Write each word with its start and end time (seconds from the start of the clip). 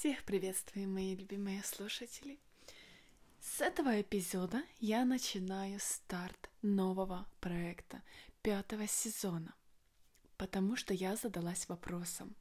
Всех 0.00 0.24
приветствую, 0.24 0.88
мои 0.88 1.14
любимые 1.14 1.62
слушатели. 1.62 2.38
С 3.38 3.60
этого 3.60 4.00
эпизода 4.00 4.62
я 4.78 5.04
начинаю 5.04 5.78
старт 5.78 6.48
нового 6.62 7.26
проекта, 7.38 8.00
пятого 8.40 8.86
сезона, 8.86 9.54
потому 10.38 10.74
что 10.76 10.94
я 10.94 11.16
задалась 11.16 11.68
вопросом, 11.68 12.34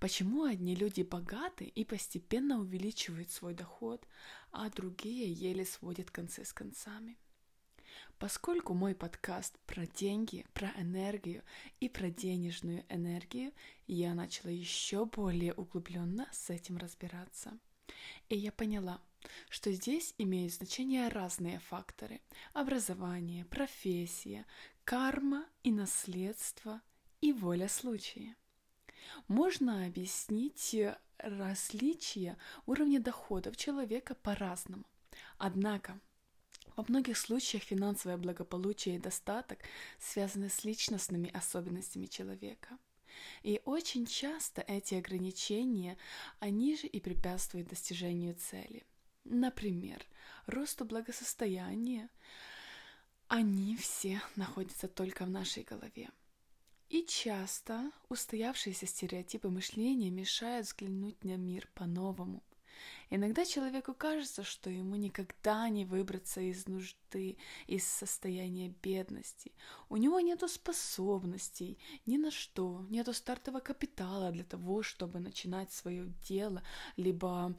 почему 0.00 0.42
одни 0.42 0.74
люди 0.74 1.02
богаты 1.02 1.64
и 1.64 1.84
постепенно 1.84 2.58
увеличивают 2.58 3.30
свой 3.30 3.54
доход, 3.54 4.04
а 4.50 4.68
другие 4.68 5.32
еле 5.32 5.64
сводят 5.64 6.10
концы 6.10 6.44
с 6.44 6.52
концами. 6.52 7.16
Поскольку 8.18 8.74
мой 8.74 8.94
подкаст 8.94 9.58
про 9.66 9.86
деньги, 9.86 10.44
про 10.52 10.70
энергию 10.76 11.42
и 11.80 11.88
про 11.88 12.10
денежную 12.10 12.84
энергию, 12.90 13.52
я 13.86 14.12
начала 14.14 14.50
еще 14.50 15.06
более 15.06 15.54
углубленно 15.54 16.28
с 16.30 16.50
этим 16.50 16.76
разбираться. 16.76 17.58
И 18.28 18.36
я 18.36 18.52
поняла, 18.52 19.00
что 19.48 19.72
здесь 19.72 20.14
имеют 20.18 20.52
значение 20.52 21.08
разные 21.08 21.60
факторы– 21.60 22.20
образование, 22.52 23.44
профессия, 23.46 24.46
карма 24.84 25.46
и 25.62 25.72
наследство 25.72 26.80
и 27.20 27.32
воля 27.32 27.68
случая. 27.68 28.36
Можно 29.28 29.86
объяснить 29.86 30.76
различия 31.18 32.36
уровня 32.66 33.00
доходов 33.00 33.56
человека 33.56 34.14
по-разному. 34.14 34.84
Однако– 35.38 35.98
во 36.80 36.84
многих 36.88 37.18
случаях 37.18 37.64
финансовое 37.64 38.16
благополучие 38.16 38.96
и 38.96 38.98
достаток 38.98 39.58
связаны 39.98 40.48
с 40.48 40.64
личностными 40.64 41.30
особенностями 41.30 42.06
человека. 42.06 42.78
И 43.42 43.60
очень 43.66 44.06
часто 44.06 44.62
эти 44.62 44.94
ограничения, 44.94 45.98
они 46.38 46.76
же 46.76 46.86
и 46.86 46.98
препятствуют 46.98 47.68
достижению 47.68 48.34
цели. 48.34 48.86
Например, 49.24 50.02
росту 50.46 50.86
благосостояния, 50.86 52.08
они 53.28 53.76
все 53.76 54.22
находятся 54.36 54.88
только 54.88 55.26
в 55.26 55.30
нашей 55.30 55.64
голове. 55.64 56.08
И 56.88 57.04
часто 57.04 57.90
устоявшиеся 58.08 58.86
стереотипы 58.86 59.50
мышления 59.50 60.10
мешают 60.10 60.66
взглянуть 60.66 61.22
на 61.24 61.36
мир 61.36 61.68
по-новому– 61.74 62.42
Иногда 63.10 63.44
человеку 63.44 63.92
кажется, 63.94 64.44
что 64.44 64.70
ему 64.70 64.96
никогда 64.96 65.68
не 65.68 65.84
выбраться 65.84 66.40
из 66.40 66.66
нужды, 66.66 67.36
из 67.66 67.84
состояния 67.84 68.74
бедности. 68.82 69.52
У 69.88 69.96
него 69.96 70.20
нет 70.20 70.48
способностей 70.48 71.78
ни 72.06 72.16
на 72.16 72.30
что, 72.30 72.86
нет 72.88 73.14
стартового 73.14 73.60
капитала 73.60 74.30
для 74.30 74.44
того, 74.44 74.82
чтобы 74.82 75.18
начинать 75.18 75.72
свое 75.72 76.06
дело, 76.28 76.62
либо 76.96 77.54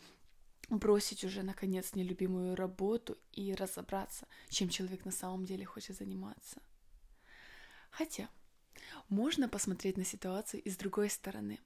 бросить 0.70 1.24
уже, 1.24 1.44
наконец, 1.44 1.94
нелюбимую 1.96 2.56
работу 2.56 3.18
и 3.34 3.54
разобраться, 3.54 4.28
чем 4.50 4.70
человек 4.70 5.06
на 5.06 5.12
самом 5.12 5.46
деле 5.46 5.66
хочет 5.66 5.98
заниматься. 5.98 6.62
Хотя, 7.90 8.30
можно 9.10 9.50
посмотреть 9.50 9.98
на 9.98 10.06
ситуацию 10.06 10.62
и 10.64 10.70
с 10.70 10.78
другой 10.78 11.10
стороны. 11.10 11.60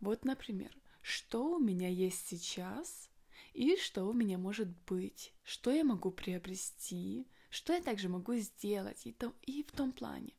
Вот, 0.00 0.24
например, 0.24 0.76
что 1.06 1.54
у 1.54 1.60
меня 1.60 1.88
есть 1.88 2.26
сейчас 2.26 3.08
и 3.54 3.76
что 3.76 4.06
у 4.06 4.12
меня 4.12 4.38
может 4.38 4.66
быть, 4.86 5.32
что 5.44 5.70
я 5.70 5.84
могу 5.84 6.10
приобрести, 6.10 7.28
что 7.48 7.72
я 7.72 7.80
также 7.80 8.08
могу 8.08 8.34
сделать 8.34 9.06
и, 9.06 9.12
то, 9.12 9.32
и 9.42 9.62
в 9.62 9.70
том 9.70 9.92
плане. 9.92 10.34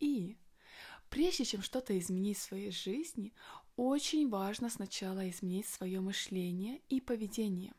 И 0.00 0.38
прежде 1.10 1.44
чем 1.44 1.60
что-то 1.60 1.98
изменить 1.98 2.38
в 2.38 2.42
своей 2.42 2.70
жизни, 2.70 3.34
очень 3.76 4.30
важно 4.30 4.70
сначала 4.70 5.28
изменить 5.28 5.66
свое 5.66 6.00
мышление 6.00 6.80
и 6.88 7.02
поведение. 7.02 7.74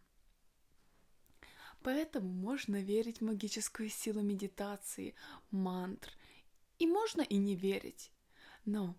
Поэтому 1.81 2.29
можно 2.29 2.83
верить 2.83 3.17
в 3.17 3.25
магическую 3.25 3.89
силу 3.89 4.21
медитации, 4.21 5.15
мантр, 5.49 6.11
и 6.77 6.85
можно 6.85 7.23
и 7.23 7.37
не 7.37 7.55
верить. 7.55 8.11
Но 8.63 8.95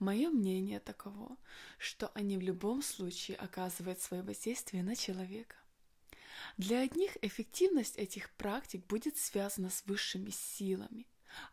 Мое 0.00 0.30
мнение 0.30 0.80
таково, 0.80 1.36
что 1.76 2.10
они 2.14 2.38
в 2.38 2.40
любом 2.40 2.80
случае 2.80 3.36
оказывают 3.36 4.00
свое 4.00 4.22
воздействие 4.22 4.82
на 4.82 4.96
человека. 4.96 5.56
Для 6.56 6.80
одних 6.80 7.18
эффективность 7.22 7.98
этих 7.98 8.30
практик 8.30 8.86
будет 8.86 9.18
связана 9.18 9.68
с 9.68 9.84
высшими 9.84 10.30
силами, 10.30 11.06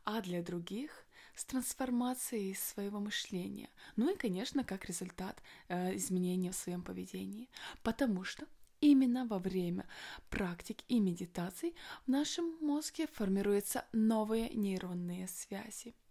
а 0.06 0.22
для 0.22 0.42
других 0.42 1.06
с 1.36 1.44
трансформацией 1.44 2.56
своего 2.56 3.02
мышления, 3.02 3.70
ну 3.98 4.14
и, 4.14 4.18
конечно, 4.18 4.64
как 4.64 4.86
результат 4.86 5.44
э, 5.68 5.98
изменения 5.98 6.52
в 6.52 6.56
своем 6.56 6.84
поведении, 6.84 7.50
потому 7.84 8.24
что 8.24 8.48
именно 8.80 9.26
во 9.26 9.40
время 9.40 9.86
практик 10.30 10.78
и 10.88 11.02
медитаций 11.02 11.76
в 12.06 12.08
нашем 12.08 12.58
мозге 12.62 13.08
формируются 13.08 13.86
новые 13.92 14.50
нейронные 14.52 15.28
связи– 15.28 15.94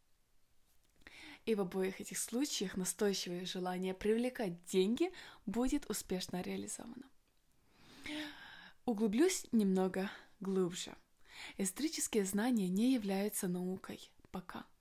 и 1.46 1.54
в 1.54 1.60
обоих 1.60 2.00
этих 2.00 2.18
случаях 2.18 2.76
настойчивое 2.76 3.46
желание 3.46 3.94
привлекать 3.94 4.64
деньги 4.66 5.10
будет 5.46 5.88
успешно 5.88 6.42
реализовано. 6.42 7.08
Углублюсь 8.84 9.46
немного 9.52 10.10
глубже. 10.40 10.94
Эзотерические 11.56 12.24
знания 12.24 12.68
не 12.68 12.92
являются 12.94 13.48
наукой 13.48 14.10
пока– 14.30 14.66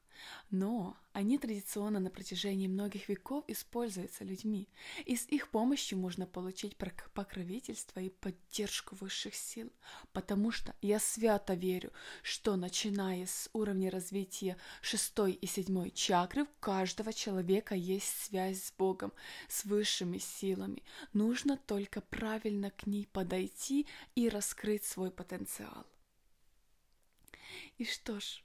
но 0.50 0.98
они 1.14 1.38
традиционно 1.38 2.00
на 2.00 2.10
протяжении 2.10 2.68
многих 2.68 3.08
веков 3.08 3.46
используются 3.48 4.24
людьми, 4.24 4.68
и 5.06 5.16
с 5.16 5.26
их 5.28 5.50
помощью 5.50 5.98
можно 5.98 6.26
получить 6.26 6.76
покровительство 6.76 8.00
и 8.00 8.10
поддержку 8.10 8.96
высших 8.96 9.34
сил, 9.34 9.72
потому 10.12 10.52
что 10.52 10.76
я 10.82 11.00
свято 11.00 11.54
верю, 11.54 11.92
что 12.22 12.56
начиная 12.56 13.26
с 13.26 13.50
уровня 13.54 13.90
развития 13.90 14.58
шестой 14.82 15.34
и 15.34 15.48
седьмой 15.48 15.92
чакры 15.92 16.44
у 16.44 16.48
каждого 16.60 17.14
человека 17.14 17.76
есть 17.76 18.24
связь 18.24 18.64
с 18.64 18.72
Богом, 18.74 19.14
с 19.48 19.66
высшими 19.66 20.18
силами. 20.18 20.84
Нужно 21.14 21.58
только 21.58 22.02
правильно 22.02 22.72
к 22.72 22.88
ней 22.88 23.08
подойти 23.08 23.88
и 24.16 24.28
раскрыть 24.28 24.84
свой 24.84 25.12
потенциал. 25.12 25.86
И 27.78 27.86
что 27.86 28.20
ж, 28.20 28.44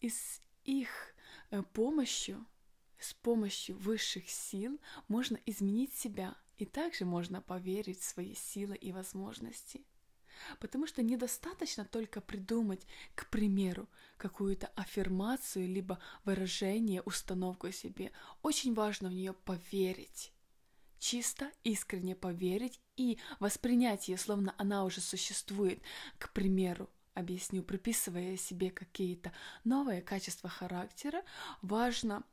из 0.00 0.40
их 0.64 1.14
Э, 1.54 1.62
помощью, 1.62 2.44
с 2.98 3.14
помощью 3.14 3.76
высших 3.76 4.28
сил 4.28 4.80
можно 5.06 5.38
изменить 5.46 5.94
себя, 5.94 6.34
и 6.56 6.66
также 6.66 7.04
можно 7.04 7.40
поверить 7.40 8.00
в 8.00 8.04
свои 8.04 8.34
силы 8.34 8.74
и 8.74 8.90
возможности. 8.90 9.84
Потому 10.58 10.88
что 10.88 11.00
недостаточно 11.02 11.84
только 11.84 12.20
придумать, 12.20 12.84
к 13.14 13.30
примеру, 13.30 13.88
какую-то 14.16 14.66
аффирмацию, 14.74 15.68
либо 15.68 16.00
выражение, 16.24 17.02
установку 17.02 17.70
себе. 17.70 18.10
Очень 18.42 18.74
важно 18.74 19.10
в 19.10 19.12
нее 19.12 19.32
поверить. 19.32 20.32
Чисто, 20.98 21.52
искренне 21.62 22.16
поверить 22.16 22.80
и 22.96 23.18
воспринять 23.38 24.08
ее, 24.08 24.16
словно 24.16 24.56
она 24.58 24.84
уже 24.84 25.00
существует. 25.00 25.80
К 26.18 26.32
примеру, 26.32 26.90
объясню, 27.14 27.62
приписывая 27.62 28.36
себе 28.36 28.70
какие-то 28.70 29.32
новые 29.64 30.02
качества 30.02 30.48
характера, 30.48 31.22
важно 31.62 32.24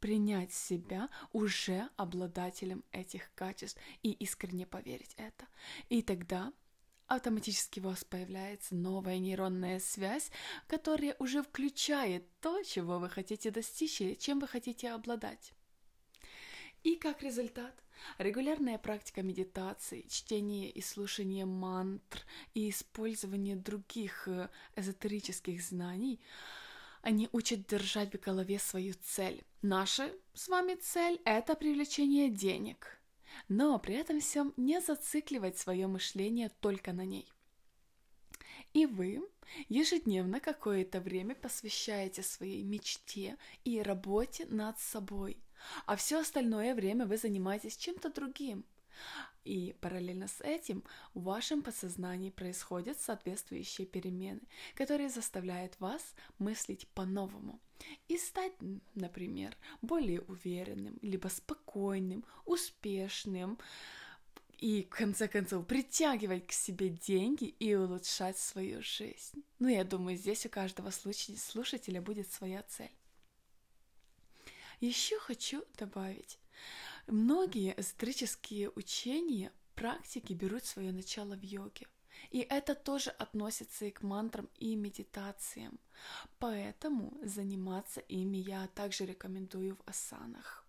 принять 0.00 0.52
себя 0.52 1.10
уже 1.32 1.88
обладателем 1.96 2.84
этих 2.90 3.32
качеств 3.34 3.78
и 4.02 4.12
искренне 4.12 4.66
поверить 4.66 5.14
это. 5.16 5.46
И 5.90 6.02
тогда 6.02 6.52
автоматически 7.06 7.80
у 7.80 7.84
вас 7.84 8.04
появляется 8.04 8.74
новая 8.74 9.18
нейронная 9.18 9.78
связь, 9.78 10.30
которая 10.66 11.16
уже 11.18 11.42
включает 11.42 12.26
то, 12.40 12.62
чего 12.62 12.98
вы 12.98 13.10
хотите 13.10 13.50
достичь 13.50 14.00
или 14.00 14.14
чем 14.14 14.40
вы 14.40 14.48
хотите 14.48 14.90
обладать. 14.90 15.52
И 16.82 16.96
как 16.96 17.22
результат– 17.22 17.74
Регулярная 18.18 18.78
практика 18.78 19.22
медитации, 19.22 20.06
чтение 20.08 20.70
и 20.70 20.80
слушание 20.80 21.44
мантр 21.44 22.24
и 22.54 22.70
использование 22.70 23.56
других 23.56 24.28
э, 24.28 24.48
эзотерических 24.76 25.62
знаний, 25.62 26.20
они 27.02 27.28
учат 27.32 27.66
держать 27.66 28.12
в 28.12 28.20
голове 28.20 28.58
свою 28.58 28.94
цель. 29.02 29.42
Наша 29.62 30.12
с 30.34 30.48
вами 30.48 30.74
цель– 30.74 31.20
это 31.24 31.54
привлечение 31.54 32.30
денег. 32.30 33.00
Но 33.48 33.78
при 33.78 33.94
этом 33.94 34.20
всем 34.20 34.52
не 34.56 34.80
зацикливать 34.80 35.56
свое 35.56 35.86
мышление 35.86 36.50
только 36.60 36.92
на 36.92 37.04
ней. 37.04 37.30
И 38.72 38.86
вы 38.86 39.22
ежедневно 39.68 40.40
какое-то 40.40 41.00
время 41.00 41.34
посвящаете 41.34 42.22
своей 42.22 42.62
мечте 42.62 43.36
и 43.64 43.80
работе 43.80 44.46
над 44.46 44.78
собой– 44.78 45.38
а 45.86 45.96
все 45.96 46.20
остальное 46.20 46.74
время 46.74 47.06
вы 47.06 47.16
занимаетесь 47.16 47.76
чем-то 47.76 48.10
другим. 48.10 48.64
И 49.44 49.74
параллельно 49.80 50.28
с 50.28 50.40
этим 50.42 50.84
в 51.14 51.22
вашем 51.22 51.62
подсознании 51.62 52.30
происходят 52.30 53.00
соответствующие 53.00 53.86
перемены, 53.86 54.42
которые 54.74 55.08
заставляют 55.08 55.78
вас 55.80 56.14
мыслить 56.38 56.86
по-новому. 56.88 57.60
и 58.08 58.18
стать, 58.18 58.52
например, 58.94 59.56
более 59.80 60.20
уверенным, 60.20 60.98
либо 61.00 61.28
спокойным, 61.28 62.24
успешным, 62.44 63.58
и, 64.58 64.82
в 64.82 64.90
конце 64.90 65.26
концов, 65.26 65.66
притягивать 65.66 66.46
к 66.46 66.52
себе 66.52 66.90
деньги 66.90 67.44
и 67.44 67.74
улучшать 67.74 68.36
свою 68.36 68.82
жизнь. 68.82 69.42
Ну, 69.58 69.68
я 69.68 69.84
думаю, 69.84 70.18
здесь 70.18 70.44
у 70.44 70.50
каждого 70.50 70.90
слушателя 70.90 72.02
будет 72.02 72.30
своя 72.30 72.62
цель. 72.64 72.92
Еще 74.80 75.18
хочу 75.18 75.62
добавить, 75.76 76.38
многие 77.06 77.78
эзотерические 77.78 78.70
учения, 78.70 79.52
практики 79.74 80.32
берут 80.32 80.64
свое 80.64 80.90
начало 80.90 81.36
в 81.36 81.42
йоге. 81.42 81.86
И 82.30 82.40
это 82.40 82.74
тоже 82.74 83.10
относится 83.10 83.84
и 83.84 83.90
к 83.90 84.02
мантрам 84.02 84.48
и 84.56 84.76
медитациям. 84.76 85.78
Поэтому 86.38 87.18
заниматься 87.22 88.00
ими 88.00 88.38
я 88.38 88.68
также 88.68 89.04
рекомендую 89.04 89.76
в 89.76 89.82
асанах. 89.86 90.66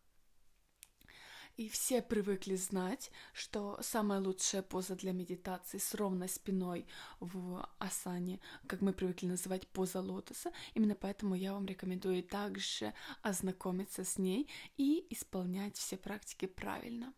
И 1.62 1.70
все 1.70 2.02
привыкли 2.02 2.56
знать, 2.56 3.12
что 3.34 3.78
самая 3.84 4.20
лучшая 4.20 4.64
поза 4.64 4.96
для 4.96 5.12
медитации 5.12 5.78
с 5.78 5.94
ровной 5.94 6.28
спиной 6.28 6.88
в 7.20 7.70
асане, 7.78 8.40
как 8.66 8.82
мы 8.82 8.94
привыкли 8.94 9.28
называть 9.28 9.68
поза 9.68 10.02
лотоса. 10.02 10.52
Именно 10.74 10.96
поэтому 10.96 11.36
я 11.36 11.54
вам 11.54 11.68
рекомендую 11.68 12.24
также 12.24 12.96
ознакомиться 13.22 14.04
с 14.04 14.18
ней 14.18 14.50
и 14.78 15.06
исполнять 15.12 15.78
все 15.78 15.98
практики 15.98 16.48
правильно. 16.48 17.14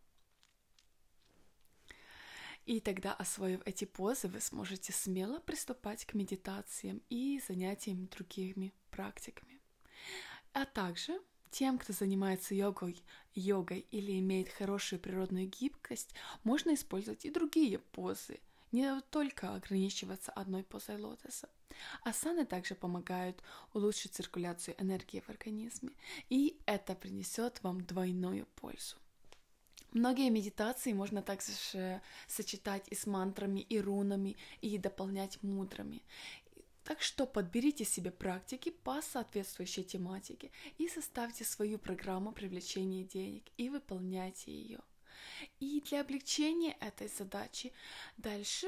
И 2.66 2.82
тогда, 2.82 3.14
освоив 3.14 3.62
эти 3.64 3.86
позы, 3.86 4.28
вы 4.28 4.42
сможете 4.42 4.92
смело 4.92 5.40
приступать 5.40 6.04
к 6.04 6.16
медитациям 6.16 7.02
и 7.08 7.42
занятиям 7.48 8.08
другими 8.08 8.74
практиками. 8.90 9.62
А 10.52 10.66
также 10.66 11.18
тем, 11.54 11.78
кто 11.78 11.94
занимается 11.94 12.56
йогой, 12.56 13.02
йогой 13.36 13.86
или 13.92 14.20
имеет 14.20 14.50
хорошую 14.50 15.00
природную 15.00 15.48
гибкость, 15.48 16.14
можно 16.44 16.74
использовать 16.74 17.26
и 17.26 17.30
другие 17.30 17.80
позы, 17.80 18.40
не 18.72 19.02
только 19.12 19.54
ограничиваться 19.54 20.32
одной 20.32 20.64
позой 20.64 20.98
лотоса. 20.98 21.48
Асаны 22.04 22.46
также 22.46 22.76
помогают 22.76 23.42
улучшить 23.74 24.14
циркуляцию 24.14 24.76
энергии 24.82 25.22
в 25.22 25.30
организме, 25.30 25.92
и 26.30 26.58
это 26.66 26.96
принесет 26.96 27.62
вам 27.64 27.86
двойную 27.86 28.48
пользу. 28.56 28.98
Многие 29.94 30.32
медитации 30.32 30.92
можно 30.92 31.22
также 31.22 32.02
сочетать 32.28 32.88
и 32.90 32.96
с 32.96 33.06
мантрами, 33.06 33.60
и 33.60 33.80
рунами, 33.80 34.36
и 34.62 34.80
дополнять 34.80 35.42
мудрами. 35.44 36.02
Так 36.84 37.02
что 37.02 37.26
подберите 37.26 37.86
себе 37.86 38.12
практики 38.12 38.70
по 38.70 39.02
соответствующей 39.02 39.84
тематике 39.84 40.52
и 40.78 40.88
составьте 40.88 41.46
свою 41.46 41.78
программу 41.80 42.32
привлечения 42.32 43.04
денег 43.04 43.44
и 43.58 43.70
выполняйте 43.70 44.52
ее. 44.52 44.80
И 45.60 45.82
для 45.82 46.02
облегчения 46.02 46.76
этой 46.80 47.08
задачи 47.08 47.72
дальше 48.18 48.68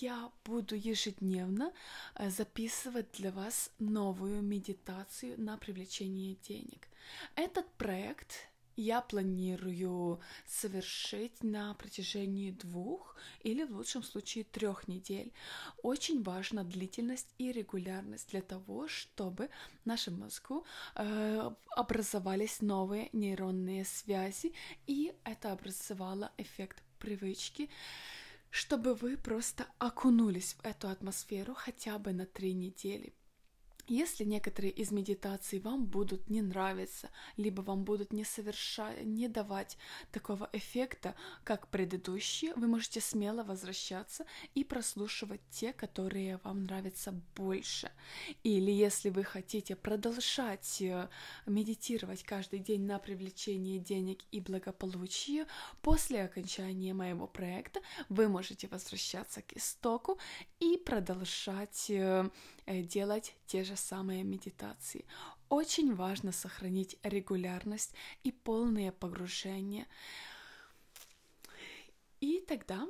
я 0.00 0.30
буду 0.44 0.74
ежедневно 0.74 1.72
э, 2.14 2.30
записывать 2.30 3.12
для 3.12 3.30
вас 3.30 3.70
новую 3.78 4.42
медитацию 4.42 5.40
на 5.40 5.56
привлечение 5.58 6.34
денег. 6.36 6.88
Этот 7.34 7.70
проект 7.74 8.48
я 8.76 9.00
планирую 9.00 10.20
совершить 10.46 11.42
на 11.42 11.74
протяжении 11.74 12.50
двух 12.50 13.16
или 13.40 13.64
в 13.64 13.72
лучшем 13.72 14.02
случае 14.02 14.44
трех 14.44 14.88
недель. 14.88 15.32
Очень 15.82 16.22
важна 16.22 16.62
длительность 16.62 17.34
и 17.38 17.52
регулярность 17.52 18.30
для 18.30 18.42
того, 18.42 18.88
чтобы 18.88 19.48
в 19.82 19.86
нашем 19.86 20.20
мозгу 20.20 20.64
э, 20.94 21.50
образовались 21.70 22.60
новые 22.60 23.08
нейронные 23.12 23.84
связи, 23.84 24.52
и 24.86 25.14
это 25.24 25.52
образовало 25.52 26.32
эффект 26.36 26.82
привычки 26.98 27.70
чтобы 28.50 28.94
вы 28.94 29.18
просто 29.18 29.66
окунулись 29.78 30.54
в 30.54 30.64
эту 30.64 30.88
атмосферу 30.88 31.52
хотя 31.52 31.98
бы 31.98 32.14
на 32.14 32.24
три 32.24 32.54
недели. 32.54 33.12
Если 33.88 34.24
некоторые 34.24 34.72
из 34.72 34.90
медитаций 34.90 35.60
вам 35.60 35.86
будут 35.86 36.28
не 36.28 36.42
нравиться, 36.42 37.10
либо 37.36 37.60
вам 37.62 37.84
будут 37.84 38.12
не, 38.12 38.24
соверша... 38.24 38.94
не 39.02 39.28
давать 39.28 39.78
такого 40.10 40.48
эффекта, 40.52 41.14
как 41.44 41.68
предыдущие, 41.68 42.52
вы 42.54 42.66
можете 42.66 43.00
смело 43.00 43.44
возвращаться 43.44 44.26
и 44.54 44.64
прослушивать 44.64 45.40
те, 45.50 45.72
которые 45.72 46.40
вам 46.42 46.64
нравятся 46.64 47.12
больше. 47.36 47.92
Или 48.42 48.72
если 48.72 49.08
вы 49.10 49.22
хотите 49.22 49.76
продолжать 49.76 50.82
э, 50.82 51.08
медитировать 51.46 52.24
каждый 52.24 52.58
день 52.58 52.82
на 52.86 52.98
привлечение 52.98 53.78
денег 53.78 54.24
и 54.32 54.40
благополучие, 54.40 55.46
после 55.80 56.24
окончания 56.24 56.92
моего 56.92 57.28
проекта 57.28 57.80
вы 58.08 58.28
можете 58.28 58.66
возвращаться 58.66 59.42
к 59.42 59.52
истоку 59.52 60.18
и 60.58 60.76
продолжать 60.76 61.86
э, 61.88 62.28
Э, 62.66 62.82
делать 62.82 63.36
те 63.46 63.62
же 63.62 63.75
самые 63.76 64.24
медитации. 64.24 65.04
Очень 65.48 65.94
важно 65.94 66.32
сохранить 66.32 66.98
регулярность 67.02 67.94
и 68.24 68.32
полное 68.32 68.92
погружение. 68.92 69.86
И 72.20 72.40
тогда 72.46 72.86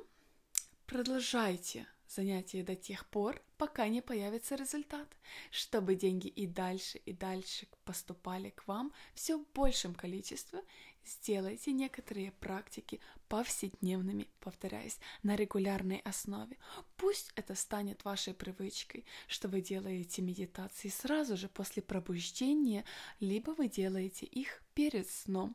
продолжайте 0.86 1.86
занятия 2.16 2.62
до 2.62 2.74
тех 2.74 3.08
пор, 3.10 3.42
пока 3.58 3.88
не 3.88 4.02
появится 4.02 4.56
результат, 4.56 5.08
чтобы 5.50 5.94
деньги 5.94 6.28
и 6.28 6.46
дальше, 6.46 6.98
и 6.98 7.12
дальше 7.12 7.66
поступали 7.84 8.50
к 8.50 8.66
вам 8.66 8.92
все 9.14 9.38
в 9.38 9.46
большем 9.52 9.94
количестве 9.94 10.62
Сделайте 11.06 11.70
некоторые 11.70 12.32
практики 12.32 13.00
повседневными, 13.28 14.28
повторяясь, 14.40 14.98
на 15.22 15.36
регулярной 15.36 16.00
основе. 16.00 16.58
Пусть 16.96 17.30
это 17.36 17.54
станет 17.54 18.04
вашей 18.04 18.34
привычкой, 18.34 19.04
что 19.28 19.46
вы 19.46 19.60
делаете 19.60 20.22
медитации 20.22 20.88
сразу 20.88 21.36
же 21.36 21.48
после 21.48 21.80
пробуждения, 21.80 22.84
либо 23.20 23.50
вы 23.50 23.68
делаете 23.68 24.26
их 24.26 24.60
перед 24.74 25.08
сном. 25.08 25.54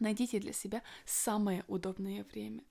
Найдите 0.00 0.40
для 0.40 0.52
себя 0.52 0.82
самое 1.06 1.64
удобное 1.68 2.24
время. 2.24 2.64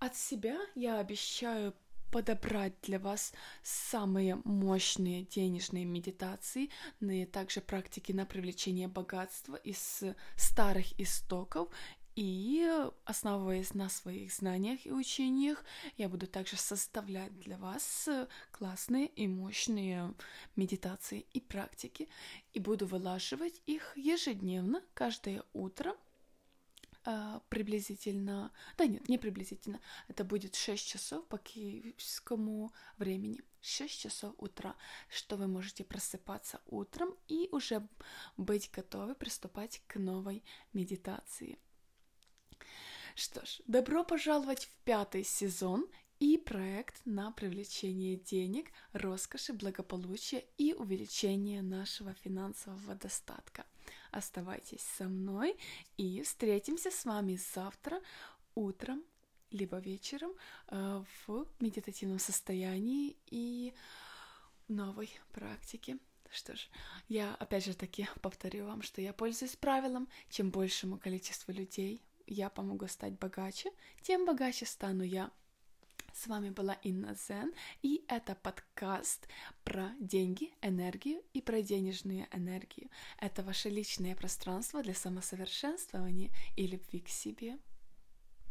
От 0.00 0.16
себя 0.16 0.58
я 0.74 0.98
обещаю 0.98 1.72
подобрать 2.14 2.74
для 2.82 3.00
вас 3.00 3.32
самые 3.64 4.40
мощные 4.44 5.24
денежные 5.24 5.84
медитации, 5.84 6.70
и 7.00 7.24
также 7.26 7.60
практики 7.60 8.12
на 8.12 8.24
привлечение 8.24 8.86
богатства 8.86 9.56
из 9.56 10.04
старых 10.36 10.86
истоков. 11.00 11.70
И 12.14 12.64
основываясь 13.04 13.74
на 13.74 13.88
своих 13.88 14.32
знаниях 14.32 14.86
и 14.86 14.92
учениях, 14.92 15.64
я 15.96 16.08
буду 16.08 16.28
также 16.28 16.56
составлять 16.56 17.36
для 17.40 17.58
вас 17.58 18.08
классные 18.52 19.08
и 19.08 19.26
мощные 19.26 20.14
медитации 20.54 21.26
и 21.32 21.40
практики, 21.40 22.08
и 22.52 22.60
буду 22.60 22.86
вылаживать 22.86 23.60
их 23.66 23.92
ежедневно, 23.96 24.84
каждое 24.94 25.42
утро 25.52 25.96
приблизительно, 27.48 28.52
да 28.76 28.86
нет, 28.86 29.08
не 29.08 29.18
приблизительно, 29.18 29.80
это 30.08 30.24
будет 30.24 30.54
6 30.54 30.86
часов 30.86 31.26
по 31.26 31.38
киевскому 31.38 32.72
времени, 32.96 33.40
6 33.60 34.00
часов 34.00 34.34
утра, 34.38 34.76
что 35.08 35.36
вы 35.36 35.46
можете 35.46 35.84
просыпаться 35.84 36.60
утром 36.66 37.14
и 37.28 37.48
уже 37.52 37.86
быть 38.36 38.70
готовы 38.70 39.14
приступать 39.14 39.82
к 39.86 39.96
новой 39.96 40.42
медитации. 40.72 41.58
Что 43.14 43.44
ж, 43.46 43.60
добро 43.66 44.02
пожаловать 44.02 44.64
в 44.64 44.72
пятый 44.84 45.24
сезон 45.24 45.88
и 46.24 46.38
проект 46.38 47.02
на 47.04 47.32
привлечение 47.32 48.16
денег, 48.16 48.72
роскоши, 48.94 49.52
благополучия 49.52 50.46
и 50.56 50.72
увеличение 50.72 51.60
нашего 51.60 52.14
финансового 52.14 52.94
достатка. 52.94 53.66
Оставайтесь 54.10 54.80
со 54.80 55.04
мной 55.04 55.54
и 55.98 56.22
встретимся 56.22 56.90
с 56.90 57.04
вами 57.04 57.38
завтра 57.54 58.00
утром 58.54 59.04
либо 59.50 59.76
вечером 59.76 60.32
э, 60.68 61.04
в 61.26 61.46
медитативном 61.60 62.18
состоянии 62.18 63.18
и 63.26 63.74
новой 64.66 65.10
практике. 65.32 65.98
Что 66.30 66.56
ж, 66.56 66.70
я 67.06 67.34
опять 67.34 67.66
же 67.66 67.74
таки 67.74 68.08
повторю 68.22 68.64
вам, 68.64 68.80
что 68.80 69.02
я 69.02 69.12
пользуюсь 69.12 69.56
правилом, 69.56 70.08
чем 70.30 70.50
большему 70.50 70.96
количеству 70.96 71.52
людей 71.52 72.00
я 72.26 72.48
помогу 72.48 72.86
стать 72.88 73.18
богаче, 73.18 73.70
тем 74.00 74.24
богаче 74.24 74.64
стану 74.64 75.02
я. 75.02 75.30
С 76.14 76.28
вами 76.28 76.50
была 76.50 76.74
Инна 76.84 77.16
Зен, 77.16 77.52
и 77.82 78.04
это 78.06 78.36
подкаст 78.36 79.26
про 79.64 79.90
деньги, 79.98 80.52
энергию 80.62 81.20
и 81.32 81.40
про 81.40 81.60
денежную 81.60 82.28
энергию. 82.32 82.88
Это 83.18 83.42
ваше 83.42 83.68
личное 83.68 84.14
пространство 84.14 84.80
для 84.80 84.94
самосовершенствования 84.94 86.30
и 86.54 86.68
любви 86.68 87.00
к 87.00 87.08
себе. 87.08 87.58